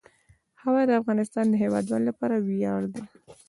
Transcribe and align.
هوا 0.63 0.81
د 0.89 0.91
افغانستان 1.01 1.45
د 1.49 1.53
هیوادوالو 1.63 2.07
لپاره 2.09 2.35
ویاړ 2.47 2.81
دی. 2.93 3.03